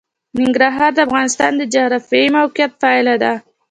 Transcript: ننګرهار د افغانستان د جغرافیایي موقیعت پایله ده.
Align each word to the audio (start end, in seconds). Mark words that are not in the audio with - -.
ننګرهار 0.39 0.91
د 0.95 0.99
افغانستان 1.07 1.51
د 1.57 1.61
جغرافیایي 1.73 2.29
موقیعت 2.37 2.71
پایله 2.81 3.15
ده. 3.23 3.33